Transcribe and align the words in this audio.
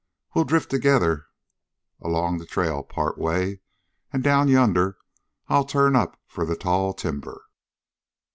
We'll 0.33 0.45
drift 0.45 0.71
together 0.71 1.27
along 2.01 2.39
the 2.39 2.47
trail 2.47 2.81
part 2.81 3.19
way, 3.19 3.59
and 4.11 4.23
down 4.23 4.47
yonder 4.47 4.97
I 5.47 5.61
turn 5.61 5.95
up 5.95 6.19
for 6.25 6.43
the 6.43 6.55
tall 6.55 6.95
timber." 6.95 7.43